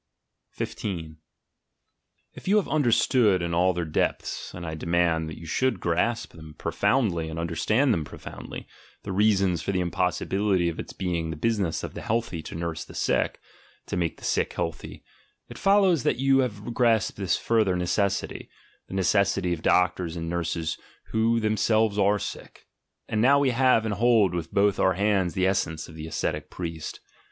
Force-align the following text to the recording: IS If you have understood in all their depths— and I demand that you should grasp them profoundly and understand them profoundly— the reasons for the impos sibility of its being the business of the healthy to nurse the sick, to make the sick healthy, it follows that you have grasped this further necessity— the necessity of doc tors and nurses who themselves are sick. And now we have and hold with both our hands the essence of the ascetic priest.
IS 0.57 1.17
If 2.33 2.47
you 2.47 2.55
have 2.57 2.67
understood 2.67 3.43
in 3.43 3.53
all 3.53 3.71
their 3.71 3.85
depths— 3.85 4.51
and 4.55 4.65
I 4.65 4.73
demand 4.73 5.29
that 5.29 5.37
you 5.37 5.45
should 5.45 5.79
grasp 5.79 6.33
them 6.33 6.55
profoundly 6.57 7.29
and 7.29 7.37
understand 7.37 7.93
them 7.93 8.03
profoundly— 8.03 8.65
the 9.03 9.11
reasons 9.11 9.61
for 9.61 9.71
the 9.71 9.79
impos 9.83 10.13
sibility 10.17 10.71
of 10.71 10.79
its 10.79 10.91
being 10.91 11.29
the 11.29 11.35
business 11.35 11.83
of 11.83 11.93
the 11.93 12.01
healthy 12.01 12.41
to 12.41 12.55
nurse 12.55 12.83
the 12.83 12.95
sick, 12.95 13.39
to 13.85 13.95
make 13.95 14.17
the 14.17 14.23
sick 14.23 14.53
healthy, 14.53 15.03
it 15.49 15.59
follows 15.59 16.01
that 16.01 16.17
you 16.17 16.39
have 16.39 16.73
grasped 16.73 17.17
this 17.17 17.37
further 17.37 17.75
necessity— 17.75 18.49
the 18.87 18.95
necessity 18.95 19.53
of 19.53 19.61
doc 19.61 19.97
tors 19.97 20.15
and 20.15 20.27
nurses 20.27 20.79
who 21.11 21.39
themselves 21.39 21.99
are 21.99 22.17
sick. 22.17 22.65
And 23.07 23.21
now 23.21 23.37
we 23.37 23.51
have 23.51 23.85
and 23.85 23.93
hold 23.93 24.33
with 24.33 24.51
both 24.51 24.79
our 24.79 24.93
hands 24.93 25.35
the 25.35 25.45
essence 25.45 25.87
of 25.87 25.93
the 25.93 26.07
ascetic 26.07 26.49
priest. 26.49 27.01